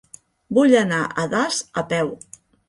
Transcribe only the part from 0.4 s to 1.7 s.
Vull anar a Das